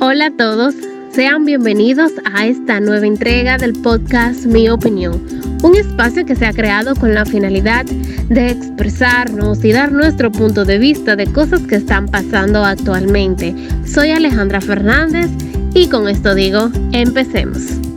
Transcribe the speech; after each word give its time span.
Hola 0.00 0.26
a 0.26 0.30
todos, 0.30 0.76
sean 1.10 1.44
bienvenidos 1.44 2.12
a 2.32 2.46
esta 2.46 2.78
nueva 2.78 3.04
entrega 3.04 3.58
del 3.58 3.72
podcast 3.72 4.46
Mi 4.46 4.68
Opinión, 4.68 5.20
un 5.64 5.74
espacio 5.74 6.24
que 6.24 6.36
se 6.36 6.46
ha 6.46 6.52
creado 6.52 6.94
con 6.94 7.14
la 7.14 7.26
finalidad 7.26 7.84
de 7.84 8.50
expresarnos 8.50 9.64
y 9.64 9.72
dar 9.72 9.90
nuestro 9.90 10.30
punto 10.30 10.64
de 10.64 10.78
vista 10.78 11.16
de 11.16 11.26
cosas 11.26 11.62
que 11.62 11.74
están 11.74 12.06
pasando 12.06 12.64
actualmente. 12.64 13.56
Soy 13.84 14.10
Alejandra 14.10 14.60
Fernández 14.60 15.30
y 15.74 15.88
con 15.88 16.08
esto 16.08 16.36
digo, 16.36 16.70
empecemos. 16.92 17.87